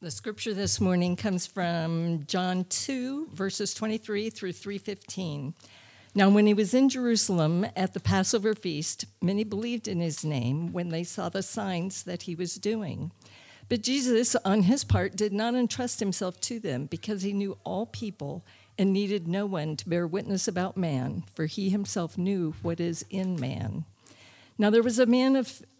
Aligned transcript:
The 0.00 0.12
scripture 0.12 0.54
this 0.54 0.80
morning 0.80 1.16
comes 1.16 1.44
from 1.44 2.22
John 2.28 2.66
2 2.68 3.30
verses 3.32 3.74
23 3.74 4.30
through 4.30 4.52
315. 4.52 5.54
Now 6.14 6.30
when 6.30 6.46
he 6.46 6.54
was 6.54 6.72
in 6.72 6.88
Jerusalem 6.88 7.66
at 7.74 7.94
the 7.94 8.00
Passover 8.00 8.54
feast, 8.54 9.06
many 9.20 9.42
believed 9.42 9.88
in 9.88 9.98
his 9.98 10.24
name 10.24 10.72
when 10.72 10.90
they 10.90 11.02
saw 11.02 11.28
the 11.28 11.42
signs 11.42 12.04
that 12.04 12.22
he 12.22 12.36
was 12.36 12.54
doing. 12.54 13.10
But 13.68 13.82
Jesus 13.82 14.36
on 14.44 14.62
his 14.62 14.84
part 14.84 15.16
did 15.16 15.32
not 15.32 15.56
entrust 15.56 15.98
himself 15.98 16.40
to 16.42 16.60
them 16.60 16.86
because 16.86 17.22
he 17.22 17.32
knew 17.32 17.58
all 17.64 17.84
people 17.84 18.44
and 18.78 18.92
needed 18.92 19.26
no 19.26 19.46
one 19.46 19.74
to 19.78 19.88
bear 19.88 20.06
witness 20.06 20.46
about 20.46 20.76
man, 20.76 21.24
for 21.34 21.46
he 21.46 21.70
himself 21.70 22.16
knew 22.16 22.54
what 22.62 22.78
is 22.78 23.04
in 23.10 23.34
man. 23.40 23.84
Now 24.58 24.70
there 24.70 24.84
was 24.84 25.00
a 25.00 25.06
man 25.06 25.34
of 25.34 25.60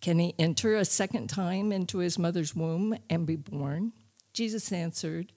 Can 0.00 0.18
he 0.18 0.34
enter 0.38 0.76
a 0.76 0.84
second 0.84 1.28
time 1.28 1.72
into 1.72 1.98
his 1.98 2.18
mother's 2.18 2.56
womb 2.56 2.96
and 3.10 3.26
be 3.26 3.36
born? 3.36 3.92
Jesus 4.32 4.72
answered, 4.72 5.32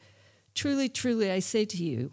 Truly, 0.55 0.87
truly, 0.87 1.31
I 1.31 1.39
say 1.39 1.65
to 1.65 1.83
you, 1.83 2.11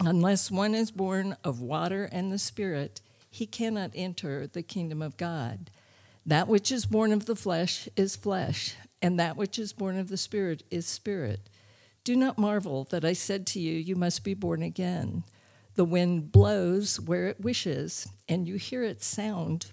unless 0.00 0.50
one 0.50 0.74
is 0.74 0.90
born 0.90 1.36
of 1.44 1.60
water 1.60 2.08
and 2.12 2.30
the 2.30 2.38
Spirit, 2.38 3.00
he 3.30 3.46
cannot 3.46 3.92
enter 3.94 4.46
the 4.46 4.62
kingdom 4.62 5.00
of 5.00 5.16
God. 5.16 5.70
That 6.26 6.48
which 6.48 6.70
is 6.70 6.84
born 6.84 7.12
of 7.12 7.24
the 7.24 7.36
flesh 7.36 7.88
is 7.96 8.16
flesh, 8.16 8.76
and 9.00 9.18
that 9.18 9.36
which 9.36 9.58
is 9.58 9.72
born 9.72 9.98
of 9.98 10.08
the 10.08 10.16
Spirit 10.16 10.62
is 10.70 10.86
spirit. 10.86 11.48
Do 12.04 12.16
not 12.16 12.36
marvel 12.36 12.84
that 12.90 13.04
I 13.04 13.14
said 13.14 13.46
to 13.48 13.60
you, 13.60 13.72
You 13.72 13.96
must 13.96 14.24
be 14.24 14.34
born 14.34 14.62
again. 14.62 15.24
The 15.74 15.84
wind 15.84 16.32
blows 16.32 17.00
where 17.00 17.28
it 17.28 17.40
wishes, 17.40 18.08
and 18.28 18.46
you 18.46 18.56
hear 18.56 18.82
its 18.82 19.06
sound 19.06 19.72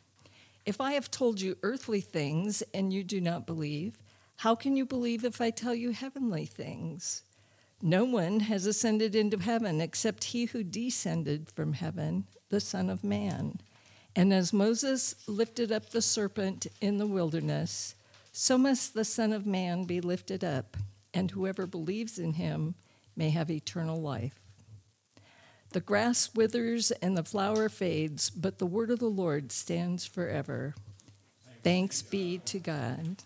If 0.65 0.79
I 0.79 0.93
have 0.93 1.09
told 1.09 1.41
you 1.41 1.57
earthly 1.63 2.01
things 2.01 2.61
and 2.73 2.93
you 2.93 3.03
do 3.03 3.19
not 3.19 3.47
believe, 3.47 3.97
how 4.37 4.55
can 4.55 4.75
you 4.75 4.85
believe 4.85 5.25
if 5.25 5.41
I 5.41 5.49
tell 5.49 5.73
you 5.73 5.91
heavenly 5.91 6.45
things? 6.45 7.23
No 7.81 8.03
one 8.03 8.41
has 8.41 8.67
ascended 8.67 9.15
into 9.15 9.39
heaven 9.39 9.81
except 9.81 10.25
he 10.25 10.45
who 10.45 10.63
descended 10.63 11.49
from 11.49 11.73
heaven, 11.73 12.25
the 12.49 12.59
Son 12.59 12.89
of 12.89 13.03
Man. 13.03 13.59
And 14.15 14.31
as 14.31 14.53
Moses 14.53 15.15
lifted 15.27 15.71
up 15.71 15.89
the 15.89 16.01
serpent 16.01 16.67
in 16.79 16.97
the 16.97 17.07
wilderness, 17.07 17.95
so 18.31 18.57
must 18.57 18.93
the 18.93 19.05
Son 19.05 19.33
of 19.33 19.47
Man 19.47 19.85
be 19.85 19.99
lifted 19.99 20.43
up, 20.43 20.77
and 21.13 21.31
whoever 21.31 21.65
believes 21.65 22.19
in 22.19 22.33
him 22.33 22.75
may 23.15 23.31
have 23.31 23.49
eternal 23.49 23.99
life. 23.99 24.40
The 25.71 25.79
grass 25.79 26.33
withers 26.35 26.91
and 26.91 27.17
the 27.17 27.23
flower 27.23 27.69
fades, 27.69 28.29
but 28.29 28.59
the 28.59 28.65
word 28.65 28.91
of 28.91 28.99
the 28.99 29.05
Lord 29.05 29.53
stands 29.53 30.05
forever. 30.05 30.75
Thanks 31.63 32.01
be 32.01 32.39
to 32.39 32.59
God. 32.59 33.23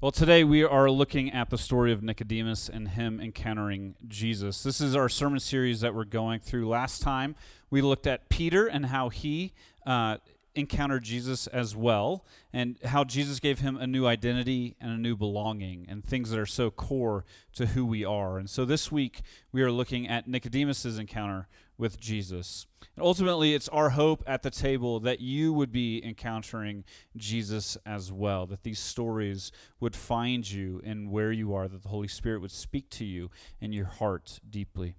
Well, 0.00 0.10
today 0.10 0.44
we 0.44 0.64
are 0.64 0.90
looking 0.90 1.30
at 1.30 1.50
the 1.50 1.58
story 1.58 1.92
of 1.92 2.02
Nicodemus 2.02 2.70
and 2.70 2.88
him 2.88 3.20
encountering 3.20 3.94
Jesus. 4.08 4.62
This 4.62 4.80
is 4.80 4.96
our 4.96 5.10
sermon 5.10 5.40
series 5.40 5.82
that 5.82 5.94
we're 5.94 6.04
going 6.04 6.40
through. 6.40 6.68
Last 6.68 7.02
time 7.02 7.34
we 7.68 7.82
looked 7.82 8.06
at 8.06 8.30
Peter 8.30 8.66
and 8.66 8.86
how 8.86 9.10
he 9.10 9.52
uh, 9.84 10.16
encountered 10.54 11.02
Jesus 11.02 11.46
as 11.46 11.74
well, 11.74 12.24
and 12.52 12.78
how 12.84 13.04
Jesus 13.04 13.40
gave 13.40 13.60
him 13.60 13.76
a 13.76 13.86
new 13.86 14.06
identity 14.06 14.76
and 14.80 14.90
a 14.90 14.98
new 14.98 15.16
belonging, 15.16 15.86
and 15.88 16.04
things 16.04 16.30
that 16.30 16.38
are 16.38 16.46
so 16.46 16.70
core 16.70 17.24
to 17.54 17.66
who 17.66 17.86
we 17.86 18.04
are. 18.04 18.38
And 18.38 18.48
so 18.48 18.64
this 18.64 18.92
week 18.92 19.22
we 19.50 19.62
are 19.62 19.72
looking 19.72 20.06
at 20.08 20.28
Nicodemus's 20.28 20.98
encounter 20.98 21.48
with 21.78 21.98
Jesus. 21.98 22.66
And 22.94 23.04
ultimately, 23.04 23.54
it's 23.54 23.68
our 23.70 23.90
hope 23.90 24.22
at 24.26 24.42
the 24.42 24.50
table 24.50 25.00
that 25.00 25.20
you 25.20 25.52
would 25.52 25.72
be 25.72 26.04
encountering 26.04 26.84
Jesus 27.16 27.78
as 27.86 28.12
well, 28.12 28.46
that 28.46 28.62
these 28.62 28.78
stories 28.78 29.50
would 29.80 29.96
find 29.96 30.48
you 30.48 30.80
in 30.84 31.10
where 31.10 31.32
you 31.32 31.54
are, 31.54 31.66
that 31.66 31.82
the 31.82 31.88
Holy 31.88 32.08
Spirit 32.08 32.40
would 32.42 32.50
speak 32.50 32.90
to 32.90 33.04
you 33.04 33.30
in 33.60 33.72
your 33.72 33.86
heart 33.86 34.38
deeply. 34.48 34.94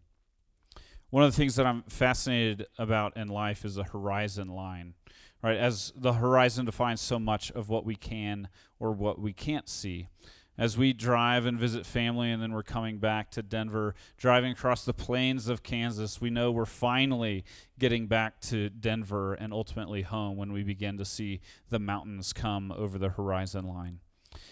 One 1.12 1.24
of 1.24 1.32
the 1.32 1.38
things 1.38 1.56
that 1.58 1.68
I'm 1.68 1.84
fascinated 1.84 2.66
about 2.80 3.16
in 3.16 3.28
life 3.28 3.64
is 3.64 3.76
the 3.76 3.84
horizon 3.84 4.48
line 4.48 4.96
right? 5.44 5.58
As 5.58 5.92
the 5.96 6.14
horizon 6.14 6.66
defines 6.66 7.02
so 7.02 7.20
much 7.20 7.52
of 7.52 7.70
what 7.70 7.86
we 7.86 7.96
can 7.96 8.48
or 8.80 8.92
what 8.94 9.20
we 9.20 9.34
can't 9.34 9.70
see. 9.70 10.08
As 10.56 10.78
we 10.78 10.94
drive 10.94 11.48
and 11.48 11.60
visit 11.60 11.84
family, 11.84 12.30
and 12.30 12.42
then 12.42 12.54
we're 12.54 12.62
coming 12.62 13.00
back 13.00 13.32
to 13.32 13.42
Denver, 13.42 13.96
driving 14.18 14.52
across 14.52 14.86
the 14.86 14.94
plains 14.94 15.48
of 15.48 15.64
Kansas, 15.64 16.22
we 16.22 16.30
know 16.30 16.52
we're 16.52 16.66
finally 16.66 17.44
getting 17.80 18.06
back 18.06 18.40
to 18.42 18.70
Denver 18.70 19.34
and 19.34 19.52
ultimately 19.52 20.04
home 20.04 20.38
when 20.38 20.54
we 20.54 20.62
begin 20.62 21.00
to 21.00 21.06
see 21.06 21.42
the 21.70 21.80
mountains 21.80 22.34
come 22.34 22.72
over 22.72 23.00
the 23.00 23.10
horizon 23.10 23.68
line. 23.68 24.00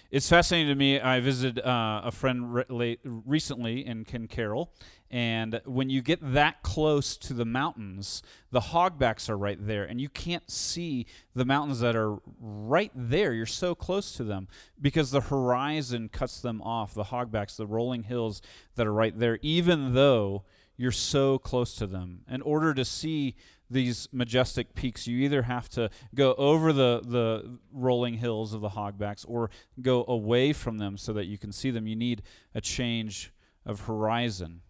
It's 0.10 0.30
fascinating 0.30 0.70
to 0.70 0.76
me. 0.76 1.00
I 1.00 1.20
visited 1.20 1.64
uh, 1.64 2.02
a 2.04 2.12
friend 2.12 2.54
re- 2.54 2.64
late, 2.70 3.00
recently 3.04 3.86
in 3.86 4.06
Ken 4.06 4.28
Caryl, 4.28 4.72
and 5.10 5.60
when 5.66 5.90
you 5.90 6.02
get 6.02 6.20
that 6.34 6.64
close 6.64 7.18
to 7.18 7.34
the 7.34 7.44
mountains, 7.46 8.24
the 8.52 8.62
hogbacks 8.62 9.30
are 9.30 9.38
right 9.38 9.58
there, 9.60 9.84
and 9.84 10.00
you 10.00 10.08
can't 10.08 10.50
see 10.50 11.06
the 11.36 11.44
mountains 11.44 11.82
that 11.82 11.98
are 11.98 12.20
right 12.40 12.92
there. 12.96 13.34
You're 13.34 13.46
so 13.46 13.76
close 13.76 14.14
to 14.14 14.24
them 14.24 14.48
because 14.80 15.12
the 15.12 15.22
horizon 15.22 16.08
cuts 16.08 16.40
them 16.40 16.62
off. 16.62 16.94
The 16.94 17.06
hogbacks, 17.06 17.58
the 17.58 17.68
rolling 17.68 18.04
hills 18.04 18.42
that 18.76 18.88
are 18.88 18.94
right 18.94 19.18
there, 19.18 19.38
even 19.42 19.94
though 19.94 20.46
you're 20.78 20.92
so 20.92 21.38
close 21.38 21.76
to 21.76 21.88
them. 21.88 22.22
In 22.30 22.42
order 22.42 22.74
to 22.74 22.86
see 22.86 23.36
these 23.72 24.08
majestic 24.12 24.76
peaks, 24.76 25.08
you 25.08 25.18
either 25.20 25.44
have 25.44 25.70
to 25.70 25.90
go 26.14 26.34
over 26.36 26.74
the, 26.74 27.02
the 27.04 27.58
rolling 27.72 28.16
hills 28.16 28.54
of 28.54 28.62
the 28.62 28.70
hogbacks 28.70 29.26
or 29.28 29.50
go 29.82 30.06
away 30.08 30.54
from 30.54 30.78
them 30.78 30.98
so 30.98 31.14
that 31.14 31.26
you 31.26 31.38
can 31.38 31.52
see 31.52 31.72
them. 31.72 31.88
You 31.88 31.96
need 31.96 32.22
a 32.54 32.62
change 32.62 33.34
of 33.66 33.82
horizon. 33.82 34.62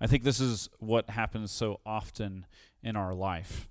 I 0.00 0.06
think 0.06 0.24
this 0.24 0.40
is 0.40 0.68
what 0.78 1.10
happens 1.10 1.52
so 1.52 1.80
often 1.86 2.46
in 2.82 2.96
our 2.96 3.14
life 3.14 3.68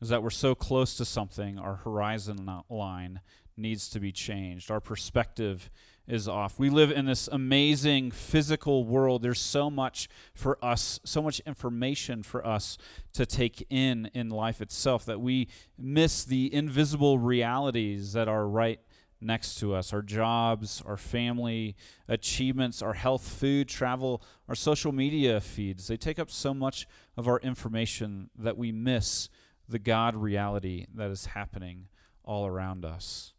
is 0.00 0.10
that 0.10 0.22
we're 0.22 0.30
so 0.30 0.54
close 0.54 0.94
to 0.96 1.04
something, 1.04 1.58
our 1.58 1.76
horizon 1.76 2.48
line 2.68 3.20
needs 3.56 3.88
to 3.90 4.00
be 4.00 4.12
changed. 4.12 4.70
Our 4.70 4.80
perspective 4.80 5.70
is 6.08 6.26
off. 6.26 6.58
We 6.58 6.70
live 6.70 6.90
in 6.90 7.04
this 7.04 7.28
amazing 7.30 8.10
physical 8.10 8.84
world. 8.84 9.22
There's 9.22 9.40
so 9.40 9.68
much 9.68 10.08
for 10.34 10.58
us, 10.64 10.98
so 11.04 11.20
much 11.20 11.40
information 11.40 12.22
for 12.22 12.44
us 12.46 12.78
to 13.12 13.26
take 13.26 13.66
in 13.68 14.10
in 14.14 14.30
life 14.30 14.62
itself 14.62 15.04
that 15.04 15.20
we 15.20 15.48
miss 15.78 16.24
the 16.24 16.52
invisible 16.52 17.18
realities 17.18 18.14
that 18.14 18.26
are 18.26 18.48
right 18.48 18.80
next 19.20 19.56
to 19.56 19.74
us 19.74 19.92
our 19.92 20.02
jobs, 20.02 20.82
our 20.86 20.96
family, 20.96 21.76
achievements, 22.08 22.80
our 22.80 22.94
health, 22.94 23.26
food, 23.28 23.68
travel, 23.68 24.22
our 24.48 24.54
social 24.54 24.92
media 24.92 25.40
feeds. 25.40 25.88
They 25.88 25.96
take 25.96 26.18
up 26.18 26.30
so 26.30 26.54
much 26.54 26.86
of 27.16 27.28
our 27.28 27.38
information 27.40 28.30
that 28.38 28.56
we 28.56 28.72
miss 28.72 29.28
the 29.68 29.78
God 29.78 30.16
reality 30.16 30.86
that 30.94 31.10
is 31.10 31.26
happening 31.26 31.88
all 32.24 32.46
around 32.46 32.84
us. 32.84 33.34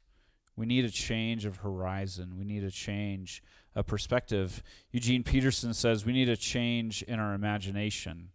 We 0.59 0.65
need 0.65 0.83
a 0.83 0.89
change 0.89 1.45
of 1.45 1.57
horizon. 1.57 2.35
We 2.37 2.43
need 2.43 2.65
a 2.65 2.69
change 2.69 3.41
of 3.75 3.87
perspective. 3.87 4.61
Eugene 4.91 5.23
Peterson 5.23 5.73
says 5.73 6.05
we 6.05 6.11
need 6.11 6.27
a 6.27 6.35
change 6.35 7.01
in 7.03 7.17
our 7.17 7.33
imagination. 7.33 8.31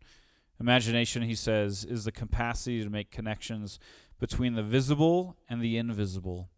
Imagination, 0.58 1.20
he 1.20 1.34
says, 1.34 1.84
is 1.84 2.04
the 2.04 2.12
capacity 2.12 2.82
to 2.82 2.88
make 2.88 3.10
connections 3.10 3.78
between 4.18 4.54
the 4.54 4.62
visible 4.62 5.36
and 5.50 5.60
the 5.60 5.76
invisible, 5.76 6.48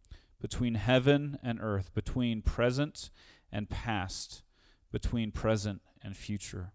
between 0.41 0.77
heaven 0.77 1.37
and 1.43 1.59
earth, 1.61 1.93
between 1.95 2.43
present 2.43 3.11
and 3.51 3.69
past, 3.69 4.45
between 4.93 5.33
present 5.33 5.81
and 6.01 6.17
future. 6.17 6.71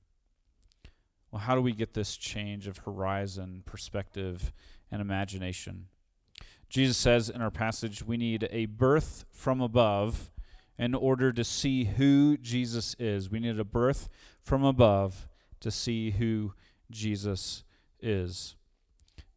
Well, 1.31 1.43
how 1.43 1.55
do 1.55 1.61
we 1.61 1.71
get 1.71 1.93
this 1.93 2.17
change 2.17 2.67
of 2.67 2.79
horizon, 2.79 3.63
perspective, 3.65 4.51
and 4.91 5.01
imagination? 5.01 5.87
Jesus 6.71 6.95
says 6.95 7.29
in 7.29 7.41
our 7.41 7.51
passage, 7.51 8.01
we 8.01 8.15
need 8.15 8.47
a 8.49 8.65
birth 8.65 9.25
from 9.29 9.59
above 9.59 10.31
in 10.79 10.95
order 10.95 11.33
to 11.33 11.43
see 11.43 11.83
who 11.83 12.37
Jesus 12.37 12.95
is. 12.97 13.29
We 13.29 13.41
need 13.41 13.59
a 13.59 13.65
birth 13.65 14.07
from 14.41 14.63
above 14.63 15.27
to 15.59 15.69
see 15.69 16.11
who 16.11 16.53
Jesus 16.89 17.65
is. 17.99 18.55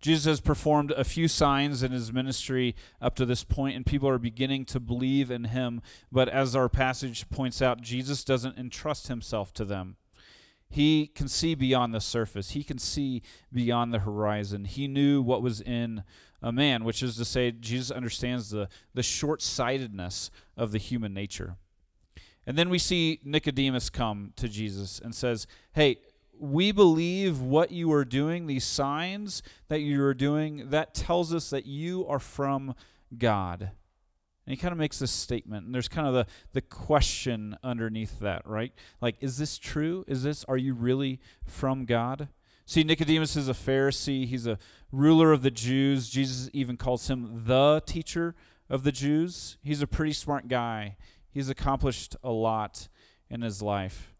Jesus 0.01 0.27
has 0.27 0.41
performed 0.41 0.93
a 0.93 1.03
few 1.03 1.27
signs 1.27 1.83
in 1.83 1.91
his 1.91 2.13
ministry 2.13 2.77
up 3.01 3.17
to 3.17 3.27
this 3.27 3.43
point, 3.43 3.75
and 3.75 3.85
people 3.85 4.09
are 4.09 4.19
beginning 4.19 4.65
to 4.67 4.79
believe 4.79 5.29
in 5.29 5.45
him. 5.45 5.83
But 6.13 6.29
as 6.29 6.55
our 6.55 6.69
passage 6.69 7.29
points 7.31 7.61
out, 7.61 7.81
Jesus 7.81 8.23
doesn't 8.23 8.59
entrust 8.59 9.09
himself 9.09 9.53
to 9.55 9.65
them. 9.65 9.97
He 10.71 11.09
can 11.09 11.27
see 11.29 11.55
beyond 11.55 11.95
the 11.95 12.01
surface, 12.01 12.51
he 12.51 12.63
can 12.63 12.79
see 12.79 13.23
beyond 13.53 13.93
the 13.93 14.01
horizon. 14.01 14.67
He 14.67 14.87
knew 14.87 15.21
what 15.21 15.43
was 15.43 15.61
in 15.61 16.05
a 16.44 16.52
man, 16.52 16.85
which 16.85 17.02
is 17.02 17.17
to 17.17 17.25
say, 17.25 17.50
Jesus 17.50 17.91
understands 17.91 18.50
the, 18.50 18.69
the 18.93 19.02
short 19.02 19.41
sightedness 19.41 20.31
of 20.58 20.73
the 20.73 20.79
human 20.79 21.14
nature. 21.14 21.56
And 22.46 22.58
then 22.58 22.69
we 22.69 22.79
see 22.79 23.19
Nicodemus 23.25 23.88
come 23.88 24.35
to 24.37 24.46
Jesus 24.46 25.00
and 25.02 25.14
says, 25.14 25.46
Hey, 25.73 25.96
we 26.38 26.70
believe 26.70 27.41
what 27.41 27.70
you 27.70 27.91
are 27.94 28.05
doing, 28.05 28.46
these 28.46 28.64
signs 28.64 29.43
that 29.69 29.81
you 29.81 30.05
are 30.05 30.12
doing, 30.12 30.69
that 30.69 30.94
tells 30.94 31.32
us 31.32 31.49
that 31.49 31.64
you 31.64 32.06
are 32.08 32.19
from 32.19 32.75
God. 33.17 33.62
And 33.62 34.50
he 34.52 34.56
kind 34.58 34.73
of 34.73 34.79
makes 34.79 34.99
this 34.99 35.12
statement, 35.12 35.64
and 35.64 35.75
there's 35.75 35.88
kind 35.88 36.06
of 36.06 36.12
the, 36.12 36.26
the 36.52 36.61
question 36.61 37.56
underneath 37.64 38.19
that, 38.20 38.47
right? 38.47 38.75
Like, 39.00 39.17
is 39.20 39.38
this 39.38 39.56
true? 39.56 40.05
Is 40.06 40.23
this, 40.23 40.44
are 40.44 40.58
you 40.58 40.75
really 40.75 41.20
from 41.47 41.87
God? 41.87 42.29
See, 42.66 42.82
Nicodemus 42.82 43.37
is 43.37 43.49
a 43.49 43.52
Pharisee, 43.52 44.26
he's 44.26 44.46
a 44.46 44.58
ruler 44.90 45.32
of 45.32 45.43
the 45.43 45.50
Jews. 45.50 46.08
Jesus 46.08 46.49
even 46.52 46.76
calls 46.76 47.08
him 47.08 47.43
the 47.44 47.82
teacher 47.84 48.34
of 48.70 48.84
the 48.84 48.93
Jews. 48.93 49.58
He's 49.62 49.82
a 49.82 49.87
pretty 49.87 50.14
smart 50.14 50.49
guy, 50.49 50.96
he's 51.31 51.50
accomplished 51.50 52.16
a 52.22 52.31
lot 52.31 52.88
in 53.28 53.43
his 53.43 53.61
life. 53.61 54.14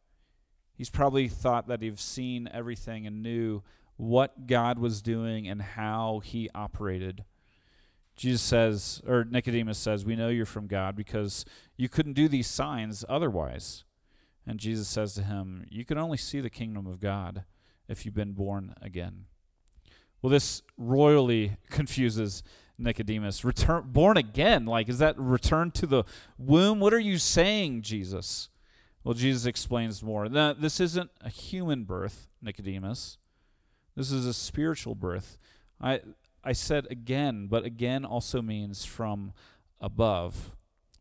He's 0.77 0.91
probably 0.91 1.29
thought 1.29 1.69
that 1.69 1.83
he's 1.83 2.01
seen 2.01 2.49
everything 2.53 3.07
and 3.07 3.23
knew 3.23 3.63
what 3.97 4.47
God 4.47 4.79
was 4.79 5.01
doing 5.01 5.47
and 5.47 5.63
how 5.63 6.21
he 6.25 6.51
operated. 6.55 7.25
Jesus 8.17 8.43
says, 8.43 9.01
or 9.07 9.25
Nicodemus 9.25 9.79
says, 9.79 10.05
We 10.05 10.17
know 10.17 10.29
you're 10.29 10.47
from 10.47 10.67
God 10.67 10.97
because 10.97 11.45
you 11.77 11.89
couldn't 11.89 12.13
do 12.13 12.29
these 12.29 12.47
signs 12.47 13.05
otherwise. 13.09 13.85
And 14.47 14.61
Jesus 14.61 14.89
says 14.89 15.15
to 15.15 15.23
him, 15.23 15.65
You 15.71 15.85
can 15.85 15.97
only 15.97 16.19
see 16.19 16.41
the 16.41 16.51
kingdom 16.51 16.87
of 16.87 17.01
God 17.01 17.45
if 17.89 18.05
you've 18.05 18.15
been 18.15 18.33
born 18.33 18.75
again. 18.81 19.27
Well, 20.23 20.31
this 20.31 20.63
royally 20.79 21.57
confuses 21.71 22.43
Nicodemus. 22.79 23.45
Return 23.45 23.85
born 23.87 24.17
again, 24.17 24.67
like 24.67 24.89
is 24.89 24.99
that 24.99 25.19
return 25.19 25.71
to 25.73 25.87
the 25.87 26.05
womb? 26.39 26.81
What 26.81 26.95
are 26.95 26.99
you 26.99 27.19
saying, 27.19 27.83
Jesus? 27.83 28.49
Well, 29.05 29.15
Jesus 29.15 29.47
explains 29.47 30.03
more. 30.03 30.29
That 30.29 30.61
this 30.61 30.81
isn't 30.81 31.11
a 31.21 31.29
human 31.29 31.85
birth, 31.85 32.29
Nicodemus. 32.41 33.19
This 33.95 34.11
is 34.11 34.27
a 34.27 34.35
spiritual 34.35 34.95
birth. 34.95 35.39
I 35.81 36.01
I 36.43 36.53
said 36.53 36.87
again, 36.91 37.47
but 37.47 37.65
again 37.65 38.05
also 38.05 38.43
means 38.43 38.85
from 38.85 39.33
above. 39.81 40.57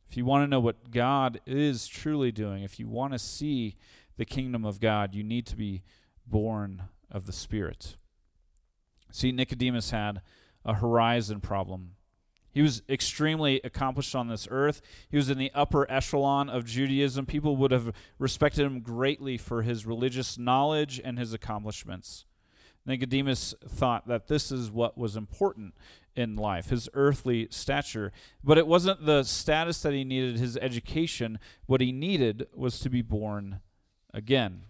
If 0.09 0.17
you 0.17 0.25
want 0.25 0.43
to 0.43 0.47
know 0.47 0.59
what 0.59 0.91
God 0.91 1.39
is 1.45 1.87
truly 1.87 2.31
doing, 2.31 2.63
if 2.63 2.79
you 2.79 2.87
want 2.87 3.13
to 3.13 3.19
see 3.19 3.77
the 4.17 4.25
kingdom 4.25 4.63
of 4.63 4.79
God, 4.79 5.15
you 5.15 5.23
need 5.23 5.45
to 5.47 5.55
be 5.55 5.81
born 6.25 6.83
of 7.11 7.25
the 7.25 7.33
Spirit. 7.33 7.97
See, 9.11 9.31
Nicodemus 9.31 9.91
had 9.91 10.21
a 10.65 10.75
horizon 10.75 11.39
problem. 11.39 11.91
He 12.53 12.61
was 12.61 12.83
extremely 12.87 13.59
accomplished 13.63 14.15
on 14.15 14.27
this 14.27 14.47
earth. 14.51 14.81
He 15.09 15.17
was 15.17 15.29
in 15.29 15.39
the 15.39 15.51
upper 15.55 15.89
echelon 15.89 16.49
of 16.49 16.65
Judaism. 16.65 17.25
People 17.25 17.55
would 17.57 17.71
have 17.71 17.93
respected 18.19 18.63
him 18.63 18.81
greatly 18.81 19.37
for 19.37 19.63
his 19.63 19.85
religious 19.85 20.37
knowledge 20.37 21.01
and 21.03 21.17
his 21.17 21.33
accomplishments. 21.33 22.25
Nicodemus 22.85 23.55
thought 23.67 24.07
that 24.07 24.27
this 24.27 24.51
is 24.51 24.69
what 24.69 24.97
was 24.97 25.15
important 25.15 25.73
in 26.15 26.35
life, 26.35 26.69
his 26.69 26.89
earthly 26.93 27.47
stature. 27.49 28.11
But 28.43 28.59
it 28.59 28.67
wasn't 28.67 29.05
the 29.05 29.23
status 29.23 29.81
that 29.81 29.93
he 29.93 30.03
needed, 30.03 30.37
his 30.37 30.57
education. 30.57 31.39
What 31.65 31.81
he 31.81 31.91
needed 31.91 32.47
was 32.53 32.79
to 32.79 32.89
be 32.89 33.01
born 33.01 33.61
again. 34.13 34.63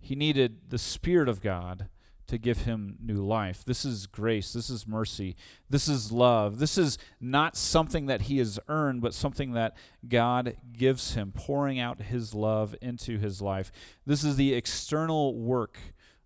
He 0.00 0.14
needed 0.14 0.70
the 0.70 0.78
Spirit 0.78 1.28
of 1.28 1.40
God 1.40 1.88
to 2.28 2.38
give 2.38 2.62
him 2.62 2.96
new 3.00 3.24
life. 3.24 3.64
This 3.64 3.84
is 3.84 4.06
grace. 4.06 4.52
This 4.52 4.68
is 4.68 4.86
mercy. 4.86 5.34
This 5.68 5.88
is 5.88 6.12
love. 6.12 6.58
This 6.58 6.76
is 6.76 6.98
not 7.20 7.56
something 7.56 8.06
that 8.06 8.22
he 8.22 8.38
has 8.38 8.60
earned, 8.68 9.00
but 9.00 9.14
something 9.14 9.52
that 9.52 9.76
God 10.06 10.56
gives 10.72 11.14
him, 11.14 11.32
pouring 11.32 11.80
out 11.80 12.02
his 12.02 12.34
love 12.34 12.74
into 12.82 13.18
his 13.18 13.40
life. 13.40 13.72
This 14.06 14.24
is 14.24 14.36
the 14.36 14.52
external 14.52 15.34
work 15.36 15.78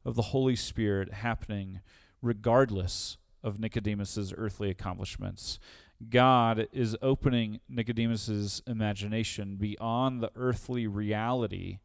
of 0.05 0.17
the 0.17 0.23
Holy 0.23 0.57
Spirit 0.57 1.13
happening 1.13 1.81
regardless 2.21 3.17
of 3.43 3.61
Nicodemus's 3.61 4.35
earthly 4.37 4.71
accomplishments. 4.71 5.61
God 6.11 6.67
is 6.73 6.97
opening 7.01 7.61
Nicodemus's 7.69 8.61
imagination 8.67 9.55
beyond 9.55 10.21
the 10.21 10.33
earthly 10.35 10.89
reality 10.89 11.79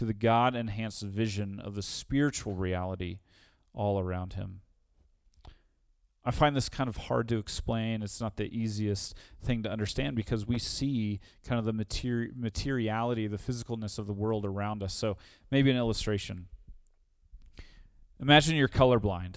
to 0.00 0.06
the 0.06 0.14
God 0.14 0.56
enhanced 0.56 1.02
vision 1.02 1.60
of 1.60 1.74
the 1.74 1.82
spiritual 1.82 2.54
reality 2.54 3.18
all 3.74 4.00
around 4.00 4.32
him. 4.32 4.62
I 6.24 6.30
find 6.30 6.56
this 6.56 6.70
kind 6.70 6.88
of 6.88 6.96
hard 6.96 7.28
to 7.28 7.36
explain. 7.36 8.02
It's 8.02 8.18
not 8.18 8.36
the 8.36 8.46
easiest 8.46 9.14
thing 9.44 9.62
to 9.64 9.70
understand 9.70 10.16
because 10.16 10.46
we 10.46 10.58
see 10.58 11.20
kind 11.46 11.58
of 11.58 11.66
the 11.66 11.74
materi- 11.74 12.34
materiality, 12.34 13.26
the 13.26 13.36
physicalness 13.36 13.98
of 13.98 14.06
the 14.06 14.14
world 14.14 14.46
around 14.46 14.82
us. 14.82 14.94
So, 14.94 15.18
maybe 15.50 15.70
an 15.70 15.76
illustration. 15.76 16.46
Imagine 18.18 18.56
you're 18.56 18.68
colorblind. 18.68 19.34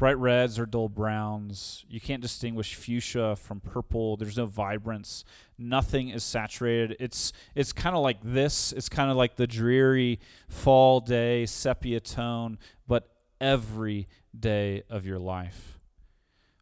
Bright 0.00 0.16
reds 0.16 0.58
or 0.58 0.64
dull 0.64 0.88
browns. 0.88 1.84
You 1.86 2.00
can't 2.00 2.22
distinguish 2.22 2.74
fuchsia 2.74 3.36
from 3.36 3.60
purple. 3.60 4.16
There's 4.16 4.38
no 4.38 4.46
vibrance. 4.46 5.24
Nothing 5.58 6.08
is 6.08 6.24
saturated. 6.24 6.96
It's 6.98 7.34
it's 7.54 7.74
kind 7.74 7.94
of 7.94 8.02
like 8.02 8.16
this. 8.22 8.72
It's 8.72 8.88
kind 8.88 9.10
of 9.10 9.18
like 9.18 9.36
the 9.36 9.46
dreary 9.46 10.18
fall 10.48 11.00
day 11.00 11.44
sepia 11.44 12.00
tone, 12.00 12.58
but 12.88 13.10
every 13.42 14.08
day 14.38 14.84
of 14.88 15.04
your 15.04 15.18
life. 15.18 15.78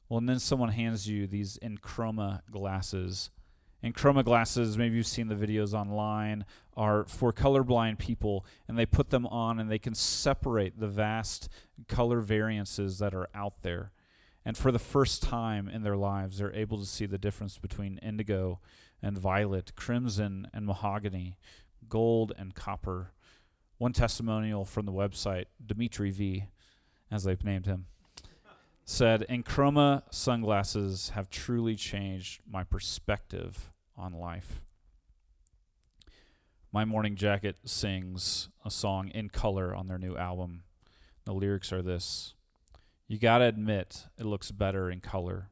Well, 0.08 0.18
and 0.18 0.28
then 0.28 0.40
someone 0.40 0.70
hands 0.70 1.08
you 1.08 1.28
these 1.28 1.60
Enchroma 1.62 2.40
glasses. 2.50 3.30
Enchroma 3.82 4.24
glasses, 4.24 4.76
maybe 4.76 4.96
you've 4.96 5.06
seen 5.06 5.28
the 5.28 5.34
videos 5.34 5.72
online, 5.72 6.44
are 6.76 7.04
for 7.04 7.32
colorblind 7.32 7.98
people, 7.98 8.44
and 8.66 8.76
they 8.76 8.86
put 8.86 9.10
them 9.10 9.26
on 9.26 9.60
and 9.60 9.70
they 9.70 9.78
can 9.78 9.94
separate 9.94 10.80
the 10.80 10.88
vast 10.88 11.48
color 11.86 12.20
variances 12.20 12.98
that 12.98 13.14
are 13.14 13.28
out 13.34 13.62
there. 13.62 13.92
And 14.44 14.56
for 14.56 14.72
the 14.72 14.78
first 14.78 15.22
time 15.22 15.68
in 15.68 15.82
their 15.82 15.96
lives, 15.96 16.38
they're 16.38 16.54
able 16.54 16.78
to 16.78 16.86
see 16.86 17.06
the 17.06 17.18
difference 17.18 17.58
between 17.58 17.98
indigo 17.98 18.60
and 19.02 19.16
violet, 19.16 19.72
crimson 19.76 20.48
and 20.52 20.66
mahogany, 20.66 21.36
gold 21.88 22.32
and 22.36 22.54
copper. 22.54 23.12
One 23.76 23.92
testimonial 23.92 24.64
from 24.64 24.86
the 24.86 24.92
website, 24.92 25.44
Dimitri 25.64 26.10
V, 26.10 26.44
as 27.10 27.24
they've 27.24 27.44
named 27.44 27.66
him, 27.66 27.86
said, 28.90 29.26
Enchroma 29.28 30.02
sunglasses 30.10 31.10
have 31.10 31.28
truly 31.28 31.76
changed 31.76 32.40
my 32.50 32.64
perspective 32.64 33.70
on 33.98 34.14
life. 34.14 34.62
My 36.72 36.86
Morning 36.86 37.14
Jacket 37.14 37.56
sings 37.66 38.48
a 38.64 38.70
song 38.70 39.08
in 39.08 39.28
color 39.28 39.74
on 39.74 39.88
their 39.88 39.98
new 39.98 40.16
album. 40.16 40.62
The 41.26 41.34
lyrics 41.34 41.70
are 41.70 41.82
this 41.82 42.32
You 43.06 43.18
gotta 43.18 43.44
admit, 43.44 44.06
it 44.18 44.24
looks 44.24 44.50
better 44.50 44.90
in 44.90 45.00
color. 45.00 45.50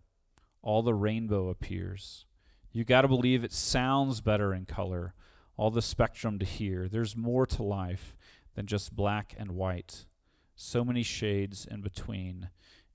All 0.62 0.83
the 0.83 0.95
rainbow 0.95 1.50
appears. 1.50 2.25
You 2.73 2.85
gotta 2.85 3.07
believe 3.07 3.45
it 3.45 3.52
sounds 3.52 4.23
better 4.23 4.55
in 4.55 4.64
color. 4.64 5.12
All 5.59 5.71
the 5.71 5.83
spectrum 5.83 6.38
to 6.38 6.47
hear. 6.47 6.88
There's 6.88 7.14
more 7.14 7.47
to 7.49 7.62
life 7.62 8.16
than 8.55 8.64
just 8.64 8.97
black 8.97 9.35
and 9.37 9.52
white. 9.52 10.07
So 10.55 10.83
many 10.87 11.02
shades 11.02 11.66
in 11.71 11.83
between. 11.83 12.49